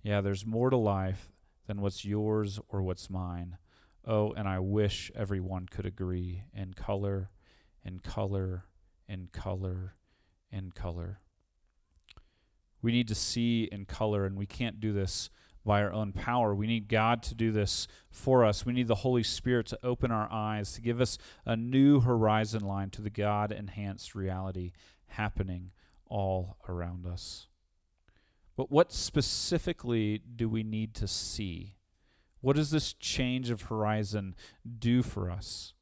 Yeah, 0.03 0.22
there's 0.22 0.46
more 0.46 0.70
to 0.70 0.77
life 0.77 1.31
than 1.67 1.81
what's 1.81 2.05
yours 2.05 2.60
or 2.70 2.81
what's 2.81 3.10
mine. 3.10 3.58
Oh, 4.05 4.31
and 4.34 4.48
I 4.48 4.60
wish 4.60 5.12
everyone 5.15 5.67
could 5.67 5.86
agree 5.86 6.43
in 6.53 6.74
color 6.74 7.29
in 7.84 8.00
color, 8.00 8.65
in 9.08 9.29
color, 9.31 9.96
in 10.51 10.72
color. 10.72 11.20
We 12.81 12.91
need 12.91 13.08
to 13.10 13.15
see 13.15 13.70
in 13.72 13.86
color, 13.86 14.25
and 14.25 14.38
we 14.38 14.46
can't 14.46 14.79
do 14.79 14.91
this 14.91 15.29
by 15.63 15.84
our 15.84 15.93
own 15.93 16.12
power. 16.12 16.55
We 16.55 16.65
need 16.65 16.88
God 16.88 17.22
to 17.24 17.36
do 17.36 17.51
this 17.51 17.88
for 18.10 18.43
us. 18.43 18.65
We 18.65 18.74
need 18.74 18.88
the 18.88 18.96
Holy 18.96 19.24
Spirit 19.24 19.67
to 19.67 19.79
open 19.84 20.12
our 20.12 20.31
eyes, 20.31 20.74
to 20.74 20.81
give 20.81 21.00
us 21.00 21.17
a 21.46 21.55
new 21.55 22.00
horizon 22.00 22.63
line 22.63 22.89
to 22.91 23.01
the 23.01 23.12
God 23.12 23.51
enhanced 23.51 24.15
reality 24.15 24.72
happening 25.08 25.72
all 26.08 26.58
around 26.67 27.05
us. 27.05 27.48
But 28.55 28.72
what 28.72 28.91
specifically 28.91 30.20
do 30.20 30.50
we 30.50 30.63
need 30.63 30.93
to 30.96 31.08
see? 31.08 31.75
What 32.41 32.55
does 32.55 32.72
this 32.72 32.93
change 32.93 33.50
of 33.50 33.63
horizon 33.63 34.36
do 34.79 35.03
for 35.03 35.29
us? 35.29 35.74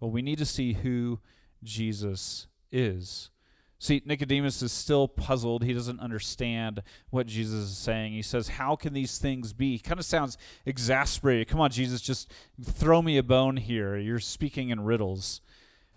Well, 0.00 0.10
we 0.10 0.22
need 0.22 0.38
to 0.38 0.46
see 0.46 0.72
who 0.72 1.20
Jesus 1.62 2.48
is. 2.70 3.30
See, 3.78 4.00
Nicodemus 4.04 4.62
is 4.62 4.70
still 4.70 5.08
puzzled. 5.08 5.64
He 5.64 5.74
doesn't 5.74 5.98
understand 5.98 6.84
what 7.10 7.26
Jesus 7.26 7.70
is 7.70 7.76
saying. 7.76 8.12
He 8.12 8.22
says, 8.22 8.46
How 8.46 8.76
can 8.76 8.94
these 8.94 9.18
things 9.18 9.52
be? 9.52 9.72
He 9.72 9.78
kind 9.80 9.98
of 9.98 10.06
sounds 10.06 10.38
exasperated. 10.64 11.48
Come 11.48 11.60
on, 11.60 11.70
Jesus, 11.70 12.00
just 12.00 12.30
throw 12.62 13.02
me 13.02 13.18
a 13.18 13.24
bone 13.24 13.56
here. 13.56 13.96
You're 13.96 14.20
speaking 14.20 14.70
in 14.70 14.84
riddles. 14.84 15.40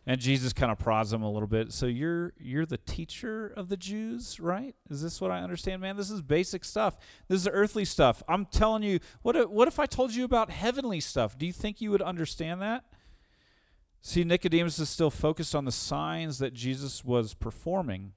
And 0.08 0.22
Jesus 0.22 0.54
kind 0.54 0.72
of 0.72 0.78
prods 0.78 1.12
him 1.12 1.24
a 1.24 1.32
little 1.32 1.48
bit. 1.48 1.72
So 1.74 1.88
you're 1.88 2.34
you're 2.38 2.66
the 2.66 2.78
teacher 2.78 3.48
of 3.48 3.70
the 3.70 3.78
Jews, 3.78 4.40
right? 4.40 4.76
Is 4.90 5.02
this 5.02 5.20
what 5.20 5.32
I 5.32 5.40
understand, 5.40 5.82
man? 5.82 5.98
This 5.98 6.12
is 6.12 6.22
basic 6.22 6.64
stuff. 6.64 6.98
This 7.28 7.42
is 7.42 7.48
earthly 7.52 7.86
stuff. 7.86 8.22
I'm 8.28 8.46
telling 8.46 8.84
you, 8.84 9.00
what 9.24 9.36
if, 9.36 9.50
what 9.50 9.68
if 9.68 9.80
I 9.80 9.88
told 9.88 10.14
you 10.14 10.24
about 10.24 10.52
heavenly 10.52 11.00
stuff? 11.00 11.38
Do 11.38 11.48
you 11.48 11.54
think 11.54 11.82
you 11.82 11.90
would 11.90 12.04
understand 12.04 12.62
that? 12.62 12.84
See, 14.02 14.24
Nicodemus 14.24 14.78
is 14.78 14.90
still 14.90 15.10
focused 15.10 15.56
on 15.56 15.66
the 15.66 15.72
signs 15.72 16.38
that 16.38 16.54
Jesus 16.54 17.04
was 17.04 17.34
performing. 17.34 18.14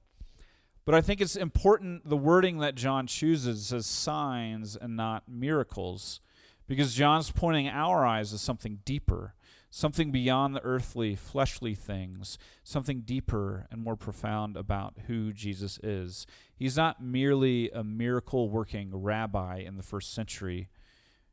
But 0.85 0.93
I 0.93 1.01
think 1.01 1.21
it's 1.21 1.35
important 1.35 2.07
the 2.07 2.17
wording 2.17 2.59
that 2.59 2.75
John 2.75 3.07
chooses 3.07 3.67
says 3.67 3.87
signs 3.87 4.75
and 4.75 4.95
not 4.95 5.23
miracles, 5.27 6.21
because 6.67 6.93
John's 6.93 7.31
pointing 7.31 7.67
our 7.67 8.05
eyes 8.05 8.29
to 8.29 8.37
something 8.37 8.79
deeper, 8.85 9.33
something 9.69 10.11
beyond 10.11 10.55
the 10.55 10.63
earthly, 10.63 11.15
fleshly 11.15 11.75
things, 11.75 12.37
something 12.63 13.01
deeper 13.01 13.67
and 13.71 13.81
more 13.81 13.95
profound 13.95 14.57
about 14.57 14.95
who 15.07 15.31
Jesus 15.31 15.79
is. 15.83 16.25
He's 16.55 16.77
not 16.77 17.03
merely 17.03 17.69
a 17.71 17.83
miracle 17.83 18.49
working 18.49 18.89
rabbi 18.93 19.57
in 19.57 19.77
the 19.77 19.83
first 19.83 20.13
century. 20.13 20.69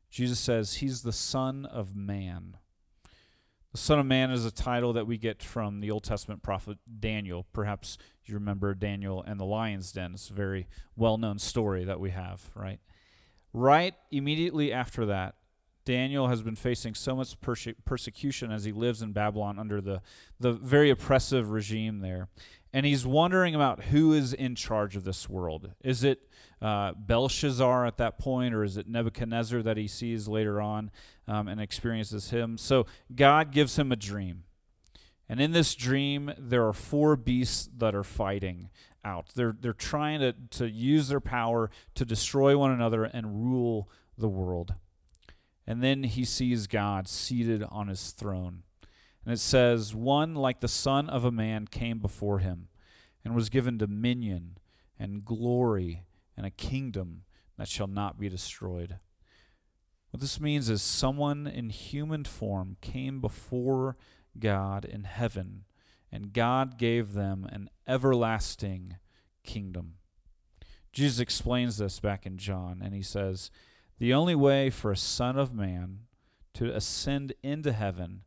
Jesus 0.09 0.39
says 0.39 0.75
he's 0.75 1.01
the 1.01 1.11
Son 1.11 1.65
of 1.65 1.95
Man. 1.95 2.57
The 3.71 3.77
Son 3.77 3.99
of 3.99 4.05
Man 4.05 4.31
is 4.31 4.45
a 4.45 4.51
title 4.51 4.93
that 4.93 5.07
we 5.07 5.17
get 5.17 5.43
from 5.43 5.81
the 5.81 5.91
Old 5.91 6.03
Testament 6.03 6.41
prophet 6.41 6.77
Daniel. 6.99 7.45
Perhaps 7.53 7.97
you 8.25 8.33
remember 8.33 8.73
Daniel 8.73 9.21
and 9.21 9.39
the 9.39 9.45
lion's 9.45 9.91
den. 9.91 10.13
It's 10.13 10.29
a 10.29 10.33
very 10.33 10.67
well 10.95 11.17
known 11.17 11.39
story 11.39 11.83
that 11.83 11.99
we 11.99 12.11
have, 12.11 12.49
right? 12.55 12.79
Right 13.53 13.93
immediately 14.11 14.71
after 14.71 15.05
that, 15.07 15.35
Daniel 15.87 16.27
has 16.27 16.41
been 16.41 16.57
facing 16.57 16.93
so 16.93 17.15
much 17.15 17.39
perse- 17.39 17.69
persecution 17.85 18.51
as 18.51 18.65
he 18.65 18.73
lives 18.73 19.01
in 19.01 19.13
Babylon 19.13 19.57
under 19.57 19.79
the, 19.79 20.01
the 20.37 20.51
very 20.51 20.89
oppressive 20.89 21.49
regime 21.49 21.99
there 21.99 22.27
and 22.73 22.85
he's 22.85 23.05
wondering 23.05 23.55
about 23.55 23.85
who 23.85 24.13
is 24.13 24.33
in 24.33 24.55
charge 24.55 24.95
of 24.95 25.03
this 25.03 25.29
world. 25.29 25.71
Is 25.83 26.03
it 26.03 26.19
uh, 26.61 26.91
Belshazzar 26.97 27.85
at 27.85 27.97
that 27.97 28.19
point, 28.19 28.53
or 28.53 28.63
is 28.63 28.77
it 28.77 28.87
Nebuchadnezzar 28.87 29.61
that 29.63 29.77
he 29.77 29.87
sees 29.87 30.27
later 30.27 30.61
on 30.61 30.91
um, 31.27 31.47
and 31.47 31.61
experiences 31.61 32.29
him? 32.29 32.57
So 32.57 32.85
God 33.15 33.51
gives 33.51 33.79
him 33.79 33.91
a 33.91 33.95
dream. 33.95 34.43
And 35.29 35.41
in 35.41 35.51
this 35.53 35.75
dream, 35.75 36.31
there 36.37 36.67
are 36.67 36.73
four 36.73 37.15
beasts 37.15 37.69
that 37.77 37.95
are 37.95 38.03
fighting 38.03 38.69
out. 39.03 39.31
They're, 39.35 39.55
they're 39.59 39.73
trying 39.73 40.19
to, 40.19 40.33
to 40.59 40.69
use 40.69 41.07
their 41.07 41.19
power 41.19 41.69
to 41.95 42.05
destroy 42.05 42.57
one 42.57 42.71
another 42.71 43.05
and 43.05 43.49
rule 43.49 43.89
the 44.17 44.29
world. 44.29 44.75
And 45.67 45.83
then 45.83 46.03
he 46.03 46.23
sees 46.23 46.65
God 46.65 47.07
seated 47.09 47.61
on 47.69 47.89
his 47.89 48.11
throne. 48.11 48.63
And 49.25 49.33
it 49.33 49.39
says, 49.39 49.93
One 49.93 50.33
like 50.33 50.61
the 50.61 50.69
Son 50.69 51.09
of 51.09 51.25
a 51.25 51.31
Man 51.31 51.67
came 51.67 51.99
before 51.99 52.39
him, 52.39 52.69
and 53.25 53.35
was 53.35 53.49
given 53.49 53.77
dominion 53.77 54.57
and 54.97 55.25
glory 55.25 56.03
and 56.37 56.45
a 56.45 56.51
kingdom 56.51 57.23
that 57.57 57.67
shall 57.67 57.87
not 57.87 58.17
be 58.17 58.29
destroyed. 58.29 58.99
What 60.11 60.21
this 60.21 60.39
means 60.39 60.69
is 60.69 60.81
someone 60.81 61.45
in 61.45 61.69
human 61.69 62.23
form 62.23 62.77
came 62.79 63.19
before 63.19 63.97
God 64.39 64.85
in 64.85 65.03
heaven, 65.03 65.65
and 66.11 66.31
God 66.31 66.77
gave 66.77 67.13
them 67.13 67.45
an 67.51 67.69
everlasting 67.85 68.95
kingdom. 69.43 69.95
Jesus 70.93 71.19
explains 71.19 71.77
this 71.77 71.99
back 71.99 72.25
in 72.25 72.37
John, 72.37 72.81
and 72.83 72.93
he 72.93 73.01
says, 73.01 73.51
The 73.99 74.13
only 74.13 74.35
way 74.35 74.69
for 74.69 74.91
a 74.91 74.97
Son 74.97 75.37
of 75.37 75.53
Man 75.53 76.01
to 76.53 76.73
ascend 76.73 77.33
into 77.43 77.71
heaven 77.71 78.23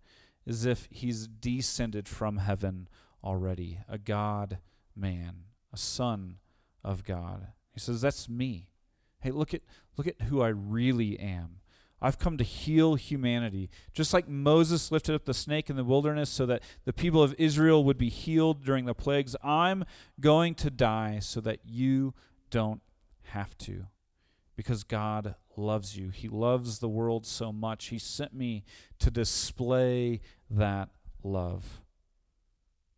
is 0.47 0.67
if 0.67 0.89
he's 0.91 1.27
descended 1.27 2.09
from 2.09 2.39
heaven 2.39 2.89
already, 3.23 3.81
a 3.89 3.99
God 3.99 4.59
man, 4.97 5.45
a 5.73 5.77
son 5.77 6.39
of 6.83 7.05
God. 7.05 7.49
He 7.73 7.81
says, 7.81 8.01
That's 8.01 8.29
me. 8.29 8.69
Hey, 9.21 9.31
look 9.31 9.53
at 9.55 9.63
look 9.97 10.07
at 10.07 10.23
who 10.23 10.41
I 10.41 10.49
really 10.49 11.19
am. 11.19 11.57
I've 12.03 12.19
come 12.19 12.39
to 12.39 12.45
heal 12.45 12.95
humanity. 12.95 13.69
Just 13.93 14.15
like 14.15 14.27
Moses 14.27 14.91
lifted 14.91 15.15
up 15.15 15.27
the 15.27 15.35
snake 15.35 15.69
in 15.69 15.77
the 15.77 15.85
wilderness 15.85 16.31
so 16.31 16.47
that 16.47 16.63
the 16.87 16.95
people 16.95 17.23
of 17.23 17.35
Israel 17.37 17.85
would 17.85 17.99
be 17.99 18.09
healed 18.09 18.65
during 18.65 18.87
the 18.87 18.95
plagues, 18.95 19.37
I'm 19.45 19.85
going 20.19 20.55
to 20.57 20.71
die 20.71 21.19
so 21.21 21.43
that 21.43 21.61
you 21.65 22.15
don't 22.49 22.81
have 23.25 23.57
to. 23.59 23.87
Because 24.61 24.85
God 24.85 25.37
loves 25.57 25.97
you. 25.97 26.11
He 26.11 26.29
loves 26.29 26.81
the 26.81 26.89
world 26.89 27.25
so 27.25 27.51
much. 27.51 27.87
He 27.87 27.99
sent 27.99 28.35
me 28.35 28.63
to 28.99 29.11
display 29.11 30.21
that 30.51 30.91
love 31.25 31.81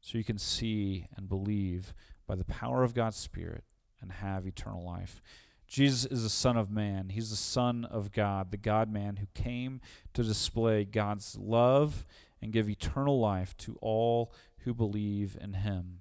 so 0.00 0.19
you 0.19 0.25
can 0.25 0.38
see 0.38 1.07
and 1.16 1.28
believe 1.28 1.95
by 2.26 2.35
the 2.35 2.45
power 2.45 2.83
of 2.83 2.95
God's 2.95 3.16
Spirit 3.16 3.62
and 4.00 4.11
have 4.11 4.45
eternal 4.45 4.85
life. 4.85 5.23
Jesus 5.69 6.04
is 6.04 6.25
the 6.25 6.28
Son 6.28 6.57
of 6.57 6.69
Man. 6.69 7.11
He's 7.11 7.31
the 7.31 7.37
Son 7.37 7.85
of 7.85 8.11
God, 8.11 8.50
the 8.50 8.57
God 8.57 8.92
man 8.92 9.19
who 9.19 9.26
came 9.33 9.81
to 10.14 10.25
display 10.25 10.85
God's 10.85 11.38
love 11.38 12.04
and 12.42 12.52
give 12.52 12.69
eternal 12.69 13.21
life 13.21 13.57
to 13.59 13.78
all 13.81 14.33
who 14.64 14.75
believe 14.75 15.38
in 15.40 15.52
him. 15.52 16.00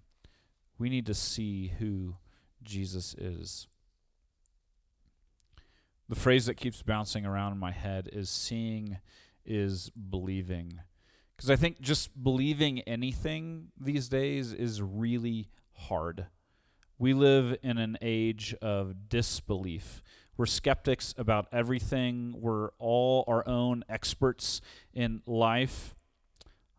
We 0.80 0.90
need 0.90 1.06
to 1.06 1.14
see 1.14 1.74
who 1.78 2.16
Jesus 2.64 3.14
is. 3.14 3.68
The 6.12 6.20
phrase 6.20 6.48
that 6.48 6.56
keeps 6.56 6.82
bouncing 6.82 7.26
around 7.26 7.54
in 7.54 7.58
my 7.58 7.72
head 7.72 8.10
is 8.12 8.30
seeing 8.30 8.98
is 9.46 9.90
believing. 9.92 10.82
Because 11.38 11.50
I 11.50 11.56
think 11.56 11.80
just 11.80 12.22
believing 12.22 12.82
anything 12.82 13.70
these 13.80 14.10
days 14.10 14.52
is 14.52 14.82
really 14.82 15.48
hard. 15.72 16.26
We 17.00 17.14
live 17.14 17.56
in 17.64 17.78
an 17.78 17.98
age 18.02 18.54
of 18.62 19.08
disbelief. 19.08 20.04
We're 20.36 20.48
skeptics 20.48 21.16
about 21.18 21.48
everything. 21.54 22.36
We're 22.38 22.72
all 22.78 23.24
our 23.26 23.48
own 23.48 23.86
experts 23.88 24.60
in 24.94 25.22
life. 25.26 25.96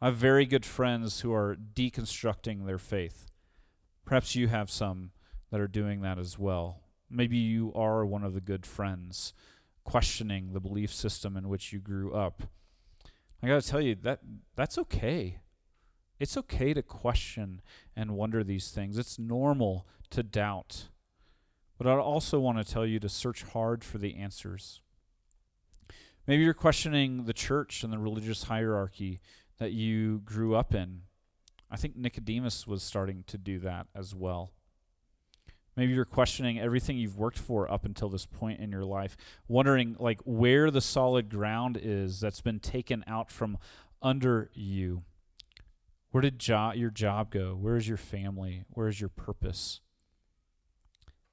I 0.02 0.08
have 0.08 0.16
very 0.16 0.44
good 0.44 0.66
friends 0.66 1.20
who 1.20 1.32
are 1.32 1.56
deconstructing 1.56 2.66
their 2.66 2.76
faith. 2.76 3.30
Perhaps 4.04 4.36
you 4.36 4.48
have 4.48 4.70
some 4.70 5.12
that 5.50 5.58
are 5.58 5.68
doing 5.68 6.02
that 6.02 6.18
as 6.18 6.38
well. 6.38 6.81
Maybe 7.12 7.36
you 7.36 7.72
are 7.74 8.04
one 8.06 8.24
of 8.24 8.34
the 8.34 8.40
good 8.40 8.64
friends 8.64 9.34
questioning 9.84 10.52
the 10.52 10.60
belief 10.60 10.92
system 10.92 11.36
in 11.36 11.48
which 11.48 11.72
you 11.72 11.78
grew 11.78 12.12
up. 12.12 12.44
I 13.42 13.48
got 13.48 13.62
to 13.62 13.68
tell 13.68 13.80
you 13.80 13.96
that 14.02 14.20
that's 14.54 14.78
okay. 14.78 15.38
It's 16.20 16.36
okay 16.36 16.72
to 16.72 16.82
question 16.82 17.60
and 17.96 18.16
wonder 18.16 18.44
these 18.44 18.70
things. 18.70 18.96
It's 18.96 19.18
normal 19.18 19.86
to 20.10 20.22
doubt. 20.22 20.88
But 21.76 21.88
I 21.88 21.96
also 21.96 22.38
want 22.38 22.58
to 22.58 22.72
tell 22.72 22.86
you 22.86 23.00
to 23.00 23.08
search 23.08 23.42
hard 23.42 23.82
for 23.82 23.98
the 23.98 24.14
answers. 24.14 24.80
Maybe 26.26 26.44
you're 26.44 26.54
questioning 26.54 27.24
the 27.24 27.32
church 27.32 27.82
and 27.82 27.92
the 27.92 27.98
religious 27.98 28.44
hierarchy 28.44 29.20
that 29.58 29.72
you 29.72 30.20
grew 30.20 30.54
up 30.54 30.72
in. 30.72 31.02
I 31.68 31.76
think 31.76 31.96
Nicodemus 31.96 32.66
was 32.66 32.84
starting 32.84 33.24
to 33.26 33.36
do 33.36 33.58
that 33.60 33.88
as 33.94 34.14
well. 34.14 34.52
Maybe 35.76 35.94
you're 35.94 36.04
questioning 36.04 36.60
everything 36.60 36.98
you've 36.98 37.16
worked 37.16 37.38
for 37.38 37.70
up 37.70 37.84
until 37.84 38.10
this 38.10 38.26
point 38.26 38.60
in 38.60 38.70
your 38.70 38.84
life, 38.84 39.16
wondering 39.48 39.96
like 39.98 40.20
where 40.24 40.70
the 40.70 40.82
solid 40.82 41.30
ground 41.30 41.78
is 41.80 42.20
that's 42.20 42.42
been 42.42 42.60
taken 42.60 43.02
out 43.06 43.30
from 43.30 43.56
under 44.02 44.50
you. 44.52 45.02
Where 46.10 46.20
did 46.20 46.38
jo- 46.38 46.72
your 46.74 46.90
job 46.90 47.30
go? 47.30 47.56
Where 47.58 47.76
is 47.76 47.88
your 47.88 47.96
family? 47.96 48.64
Where 48.68 48.88
is 48.88 49.00
your 49.00 49.08
purpose? 49.08 49.80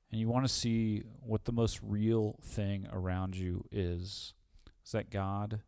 And 0.09 0.21
you 0.21 0.29
want 0.29 0.45
to 0.45 0.53
see 0.53 1.03
what 1.21 1.43
the 1.43 1.51
most 1.51 1.79
real 1.83 2.39
thing 2.41 2.87
around 2.91 3.35
you 3.35 3.65
is. 3.71 4.33
Is 4.85 4.93
that 4.93 5.09
God? 5.09 5.59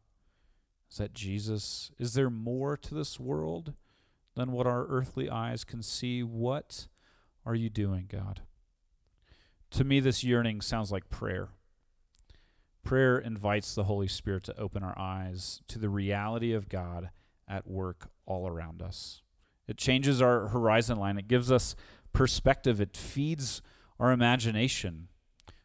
Is 0.89 0.97
that 0.97 1.13
Jesus? 1.13 1.91
Is 1.99 2.13
there 2.13 2.29
more 2.29 2.77
to 2.77 2.95
this 2.95 3.19
world 3.19 3.73
than 4.35 4.53
what 4.53 4.65
our 4.65 4.87
earthly 4.87 5.29
eyes 5.29 5.65
can 5.65 5.83
see? 5.83 6.23
What 6.23 6.87
are 7.45 7.53
you 7.53 7.69
doing, 7.69 8.07
God? 8.09 8.41
To 9.71 9.83
me, 9.85 9.99
this 9.99 10.23
yearning 10.23 10.61
sounds 10.61 10.91
like 10.91 11.09
prayer. 11.09 11.49
Prayer 12.83 13.17
invites 13.17 13.73
the 13.73 13.85
Holy 13.85 14.07
Spirit 14.07 14.43
to 14.43 14.59
open 14.59 14.83
our 14.83 14.97
eyes 14.97 15.61
to 15.67 15.79
the 15.79 15.89
reality 15.89 16.51
of 16.51 16.67
God 16.67 17.09
at 17.47 17.67
work 17.67 18.09
all 18.25 18.47
around 18.47 18.81
us. 18.81 19.21
It 19.67 19.77
changes 19.77 20.21
our 20.21 20.49
horizon 20.49 20.97
line, 20.97 21.17
it 21.17 21.27
gives 21.27 21.51
us 21.51 21.75
perspective, 22.11 22.81
it 22.81 22.97
feeds 22.97 23.61
our 23.99 24.11
imagination. 24.11 25.07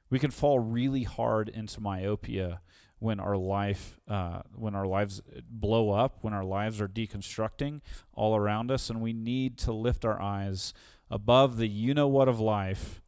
We 0.08 0.20
can 0.20 0.30
fall 0.30 0.60
really 0.60 1.02
hard 1.02 1.48
into 1.48 1.80
myopia 1.80 2.60
when 2.98 3.18
our 3.18 3.36
life 3.36 3.98
uh, 4.08 4.42
when 4.54 4.75
our 4.75 4.86
lives 4.86 5.20
blow 5.50 5.90
up 5.90 6.18
when 6.22 6.32
our 6.32 6.44
lives 6.44 6.80
are 6.80 6.88
deconstructing 6.88 7.80
all 8.14 8.34
around 8.36 8.70
us 8.70 8.88
and 8.88 9.00
we 9.02 9.12
need 9.12 9.58
to 9.58 9.72
lift 9.72 10.04
our 10.04 10.20
eyes 10.20 10.72
above 11.10 11.58
the 11.58 11.68
you 11.68 11.92
know 11.92 12.08
what 12.08 12.28
of 12.28 12.40
life 12.40 13.02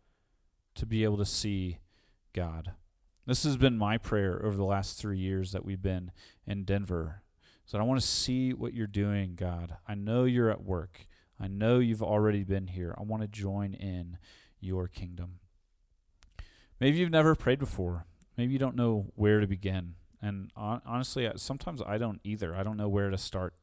to 0.78 0.86
be 0.86 1.04
able 1.04 1.16
to 1.16 1.24
see 1.24 1.78
god 2.32 2.72
this 3.26 3.44
has 3.44 3.56
been 3.56 3.76
my 3.76 3.98
prayer 3.98 4.40
over 4.44 4.56
the 4.56 4.64
last 4.64 4.98
three 4.98 5.18
years 5.18 5.52
that 5.52 5.64
we've 5.64 5.82
been 5.82 6.10
in 6.46 6.64
denver 6.64 7.22
so 7.66 7.78
i 7.78 7.82
want 7.82 8.00
to 8.00 8.06
see 8.06 8.52
what 8.52 8.74
you're 8.74 8.86
doing 8.86 9.34
god 9.34 9.76
i 9.86 9.94
know 9.94 10.24
you're 10.24 10.50
at 10.50 10.62
work 10.62 11.06
i 11.40 11.46
know 11.46 11.78
you've 11.78 12.02
already 12.02 12.42
been 12.42 12.68
here 12.68 12.94
i 12.98 13.02
want 13.02 13.22
to 13.22 13.28
join 13.28 13.74
in 13.74 14.18
your 14.60 14.88
kingdom 14.88 15.40
maybe 16.80 16.96
you've 16.96 17.10
never 17.10 17.34
prayed 17.34 17.58
before 17.58 18.06
maybe 18.38 18.52
you 18.52 18.58
don't 18.58 18.76
know 18.76 19.08
where 19.16 19.40
to 19.40 19.46
begin. 19.46 19.96
And 20.22 20.50
on, 20.56 20.80
honestly, 20.86 21.30
sometimes 21.36 21.82
I 21.82 21.98
don't 21.98 22.20
either. 22.24 22.54
I 22.54 22.62
don't 22.62 22.78
know 22.78 22.88
where 22.88 23.10
to 23.10 23.18
start. 23.18 23.54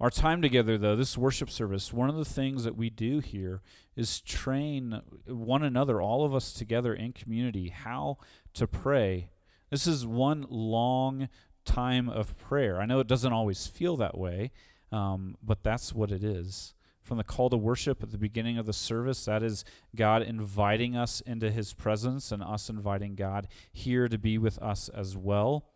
Our 0.00 0.10
time 0.10 0.42
together, 0.42 0.76
though, 0.76 0.96
this 0.96 1.16
worship 1.16 1.48
service, 1.48 1.92
one 1.92 2.10
of 2.10 2.16
the 2.16 2.24
things 2.24 2.64
that 2.64 2.76
we 2.76 2.90
do 2.90 3.20
here 3.20 3.62
is 3.96 4.20
train 4.20 5.00
one 5.26 5.62
another, 5.62 6.02
all 6.02 6.24
of 6.24 6.34
us 6.34 6.52
together 6.52 6.92
in 6.92 7.12
community, 7.12 7.68
how 7.68 8.18
to 8.54 8.66
pray. 8.66 9.30
This 9.70 9.86
is 9.86 10.04
one 10.04 10.46
long 10.50 11.28
time 11.64 12.08
of 12.08 12.36
prayer. 12.36 12.80
I 12.80 12.86
know 12.86 12.98
it 12.98 13.06
doesn't 13.06 13.32
always 13.32 13.68
feel 13.68 13.96
that 13.98 14.18
way, 14.18 14.50
um, 14.90 15.36
but 15.42 15.62
that's 15.62 15.94
what 15.94 16.10
it 16.10 16.24
is 16.24 16.74
from 17.04 17.18
the 17.18 17.24
call 17.24 17.50
to 17.50 17.56
worship 17.56 18.02
at 18.02 18.10
the 18.10 18.18
beginning 18.18 18.58
of 18.58 18.66
the 18.66 18.72
service. 18.72 19.26
That 19.26 19.42
is 19.42 19.64
God 19.94 20.22
inviting 20.22 20.96
us 20.96 21.20
into 21.20 21.50
his 21.50 21.72
presence 21.72 22.32
and 22.32 22.42
us 22.42 22.68
inviting 22.68 23.14
God 23.14 23.46
here 23.72 24.08
to 24.08 24.18
be 24.18 24.38
with 24.38 24.58
us 24.58 24.88
as 24.88 25.16
well. 25.16 25.66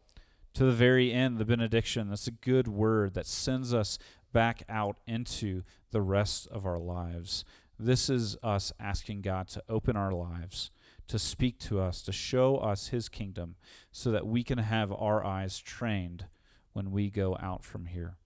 To 0.54 0.64
the 0.64 0.72
very 0.72 1.12
end, 1.12 1.38
the 1.38 1.44
benediction, 1.44 2.08
that's 2.08 2.26
a 2.26 2.32
good 2.32 2.68
word 2.68 3.14
that 3.14 3.26
sends 3.26 3.72
us 3.72 3.98
back 4.32 4.62
out 4.68 4.98
into 5.06 5.62
the 5.90 6.02
rest 6.02 6.48
of 6.48 6.66
our 6.66 6.78
lives. 6.78 7.44
This 7.78 8.10
is 8.10 8.36
us 8.42 8.72
asking 8.80 9.22
God 9.22 9.48
to 9.48 9.62
open 9.68 9.96
our 9.96 10.12
lives, 10.12 10.70
to 11.06 11.18
speak 11.18 11.58
to 11.60 11.80
us, 11.80 12.02
to 12.02 12.12
show 12.12 12.56
us 12.56 12.88
his 12.88 13.08
kingdom, 13.08 13.54
so 13.92 14.10
that 14.10 14.26
we 14.26 14.42
can 14.42 14.58
have 14.58 14.92
our 14.92 15.24
eyes 15.24 15.58
trained 15.58 16.26
when 16.72 16.90
we 16.90 17.08
go 17.08 17.36
out 17.40 17.64
from 17.64 17.86
here. 17.86 18.16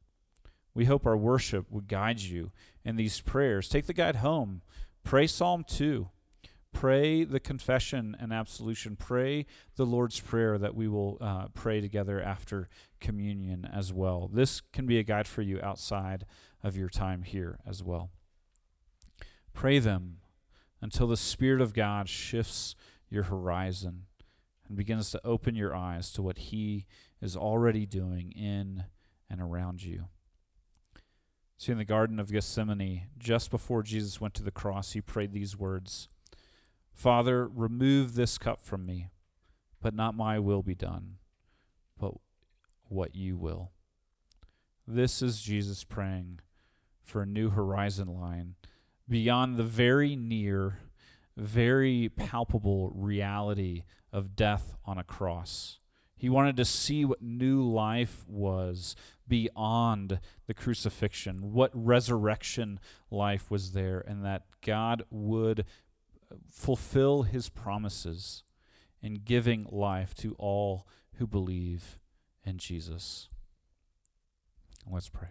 We 0.74 0.86
hope 0.86 1.06
our 1.06 1.16
worship 1.16 1.70
would 1.70 1.86
guide 1.86 2.20
you 2.20 2.50
in 2.84 2.96
these 2.96 3.20
prayers. 3.20 3.68
Take 3.68 3.86
the 3.86 3.92
guide 3.92 4.16
home. 4.16 4.62
Pray 5.04 5.26
Psalm 5.26 5.64
2. 5.68 6.08
Pray 6.72 7.24
the 7.24 7.40
confession 7.40 8.16
and 8.18 8.32
absolution. 8.32 8.96
Pray 8.96 9.46
the 9.76 9.86
Lord's 9.86 10.20
Prayer 10.20 10.58
that 10.58 10.74
we 10.74 10.88
will 10.88 11.18
uh, 11.20 11.46
pray 11.54 11.80
together 11.80 12.20
after 12.20 12.68
communion 13.00 13.68
as 13.70 13.92
well. 13.92 14.28
This 14.32 14.60
can 14.72 14.86
be 14.86 14.98
a 14.98 15.02
guide 15.02 15.26
for 15.28 15.42
you 15.42 15.60
outside 15.62 16.24
of 16.62 16.76
your 16.76 16.88
time 16.88 17.22
here 17.22 17.58
as 17.66 17.82
well. 17.82 18.10
Pray 19.52 19.78
them 19.78 20.18
until 20.80 21.06
the 21.06 21.16
Spirit 21.16 21.60
of 21.60 21.74
God 21.74 22.08
shifts 22.08 22.74
your 23.08 23.24
horizon 23.24 24.06
and 24.66 24.76
begins 24.76 25.10
to 25.10 25.20
open 25.24 25.54
your 25.54 25.76
eyes 25.76 26.10
to 26.12 26.22
what 26.22 26.38
He 26.38 26.86
is 27.20 27.36
already 27.36 27.86
doing 27.86 28.32
in 28.32 28.84
and 29.28 29.40
around 29.40 29.82
you. 29.82 30.06
See, 31.58 31.70
in 31.70 31.78
the 31.78 31.84
Garden 31.84 32.18
of 32.18 32.32
Gethsemane, 32.32 33.08
just 33.18 33.50
before 33.50 33.84
Jesus 33.84 34.20
went 34.20 34.34
to 34.34 34.42
the 34.42 34.50
cross, 34.50 34.92
he 34.92 35.00
prayed 35.00 35.32
these 35.32 35.56
words 35.56 36.08
Father, 36.92 37.48
remove 37.48 38.14
this 38.14 38.38
cup 38.38 38.62
from 38.62 38.86
me, 38.86 39.08
but 39.80 39.94
not 39.94 40.14
my 40.14 40.38
will 40.38 40.62
be 40.62 40.74
done, 40.74 41.16
but 41.98 42.14
what 42.88 43.14
you 43.14 43.36
will. 43.36 43.72
This 44.86 45.22
is 45.22 45.40
Jesus 45.40 45.84
praying 45.84 46.40
for 47.02 47.22
a 47.22 47.26
new 47.26 47.50
horizon 47.50 48.08
line 48.08 48.54
beyond 49.08 49.56
the 49.56 49.64
very 49.64 50.16
near, 50.16 50.80
very 51.36 52.08
palpable 52.08 52.90
reality 52.94 53.84
of 54.12 54.36
death 54.36 54.74
on 54.84 54.98
a 54.98 55.04
cross. 55.04 55.78
He 56.16 56.28
wanted 56.28 56.56
to 56.58 56.64
see 56.64 57.04
what 57.04 57.20
new 57.20 57.62
life 57.62 58.24
was 58.28 58.94
beyond 59.26 60.20
the 60.46 60.54
crucifixion, 60.54 61.52
what 61.52 61.70
resurrection 61.74 62.78
life 63.10 63.50
was 63.50 63.72
there, 63.72 64.04
and 64.06 64.24
that 64.24 64.44
God 64.64 65.02
would 65.10 65.64
fulfill 66.50 67.22
his 67.22 67.48
promises 67.48 68.42
in 69.00 69.14
giving 69.14 69.66
life 69.70 70.14
to 70.14 70.34
all 70.38 70.86
who 71.14 71.26
believe 71.26 71.98
in 72.44 72.58
Jesus. 72.58 73.28
Let's 74.90 75.08
pray. 75.08 75.28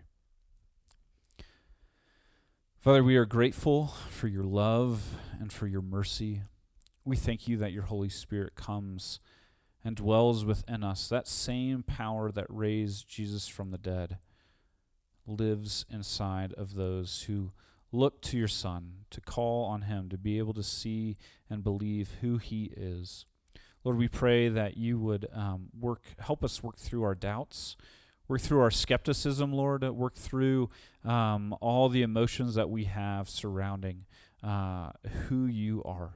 Father, 2.79 3.03
we 3.03 3.15
are 3.15 3.25
grateful 3.25 3.93
for 4.09 4.27
your 4.27 4.43
love 4.43 5.17
and 5.39 5.51
for 5.51 5.67
your 5.67 5.81
mercy. 5.81 6.41
We 7.05 7.15
thank 7.15 7.47
you 7.47 7.57
that 7.57 7.71
your 7.71 7.83
Holy 7.83 8.09
Spirit 8.09 8.55
comes 8.55 9.19
and 9.83 9.95
dwells 9.95 10.45
within 10.45 10.83
us, 10.83 11.07
that 11.09 11.27
same 11.27 11.83
power 11.83 12.31
that 12.31 12.45
raised 12.49 13.07
Jesus 13.07 13.47
from 13.47 13.71
the 13.71 13.77
dead 13.77 14.17
lives 15.27 15.85
inside 15.89 16.53
of 16.53 16.75
those 16.75 17.23
who 17.23 17.51
look 17.91 18.21
to 18.21 18.37
your 18.37 18.47
Son, 18.47 19.05
to 19.09 19.21
call 19.21 19.65
on 19.65 19.83
him, 19.83 20.09
to 20.09 20.17
be 20.17 20.37
able 20.37 20.53
to 20.53 20.63
see 20.63 21.17
and 21.49 21.63
believe 21.63 22.15
who 22.21 22.37
he 22.37 22.71
is. 22.75 23.25
Lord, 23.83 23.97
we 23.97 24.07
pray 24.07 24.47
that 24.47 24.77
you 24.77 24.99
would 24.99 25.27
um, 25.33 25.69
work, 25.77 26.03
help 26.19 26.43
us 26.43 26.61
work 26.61 26.77
through 26.77 27.03
our 27.03 27.15
doubts, 27.15 27.75
work 28.27 28.41
through 28.41 28.61
our 28.61 28.71
skepticism, 28.71 29.51
Lord, 29.51 29.83
work 29.83 30.15
through 30.15 30.69
um, 31.03 31.55
all 31.61 31.89
the 31.89 32.03
emotions 32.03 32.55
that 32.55 32.69
we 32.69 32.85
have 32.85 33.27
surrounding 33.27 34.05
uh, 34.43 34.91
who 35.27 35.45
you 35.45 35.83
are. 35.83 36.13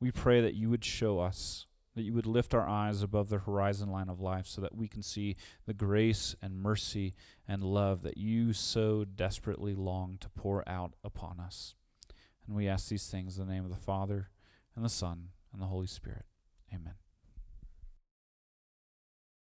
We 0.00 0.10
pray 0.10 0.40
that 0.40 0.54
you 0.54 0.68
would 0.68 0.84
show 0.84 1.20
us 1.20 1.66
that 1.94 2.02
you 2.02 2.12
would 2.12 2.26
lift 2.26 2.54
our 2.54 2.68
eyes 2.68 3.02
above 3.02 3.28
the 3.28 3.38
horizon 3.38 3.90
line 3.90 4.08
of 4.08 4.20
life 4.20 4.46
so 4.46 4.60
that 4.60 4.74
we 4.74 4.88
can 4.88 5.02
see 5.02 5.36
the 5.66 5.74
grace 5.74 6.36
and 6.40 6.60
mercy 6.60 7.14
and 7.48 7.62
love 7.62 8.02
that 8.02 8.16
you 8.16 8.52
so 8.52 9.04
desperately 9.04 9.74
long 9.74 10.16
to 10.20 10.28
pour 10.28 10.66
out 10.68 10.92
upon 11.02 11.40
us. 11.40 11.74
And 12.46 12.56
we 12.56 12.68
ask 12.68 12.88
these 12.88 13.08
things 13.08 13.38
in 13.38 13.46
the 13.46 13.52
name 13.52 13.64
of 13.64 13.70
the 13.70 13.76
Father, 13.76 14.30
and 14.74 14.84
the 14.84 14.88
Son, 14.88 15.28
and 15.52 15.60
the 15.60 15.66
Holy 15.66 15.86
Spirit. 15.86 16.24
Amen. 16.72 16.94